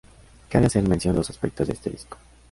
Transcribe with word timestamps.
Cabe 0.49 0.65
hacer 0.65 0.87
mención 0.89 1.13
de 1.13 1.17
dos 1.19 1.29
aspectos 1.29 1.67
de 1.67 1.73
este 1.73 1.91
disco. 1.91 2.17